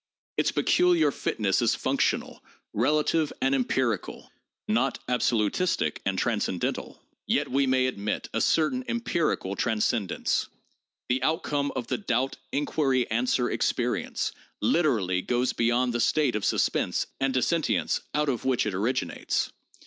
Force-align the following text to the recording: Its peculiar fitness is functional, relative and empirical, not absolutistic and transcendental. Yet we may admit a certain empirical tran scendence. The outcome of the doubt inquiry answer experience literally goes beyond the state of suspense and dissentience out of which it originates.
Its 0.35 0.51
peculiar 0.51 1.11
fitness 1.11 1.61
is 1.61 1.75
functional, 1.75 2.43
relative 2.73 3.31
and 3.39 3.53
empirical, 3.53 4.31
not 4.67 4.97
absolutistic 5.07 5.99
and 6.07 6.17
transcendental. 6.17 7.03
Yet 7.27 7.51
we 7.51 7.67
may 7.67 7.85
admit 7.85 8.27
a 8.33 8.41
certain 8.41 8.83
empirical 8.87 9.55
tran 9.55 9.77
scendence. 9.79 10.47
The 11.07 11.21
outcome 11.21 11.71
of 11.75 11.85
the 11.85 11.99
doubt 11.99 12.37
inquiry 12.51 13.07
answer 13.11 13.47
experience 13.51 14.31
literally 14.59 15.21
goes 15.21 15.53
beyond 15.53 15.93
the 15.93 15.99
state 15.99 16.35
of 16.35 16.43
suspense 16.45 17.05
and 17.19 17.31
dissentience 17.31 18.01
out 18.15 18.27
of 18.27 18.43
which 18.43 18.65
it 18.65 18.73
originates. 18.73 19.51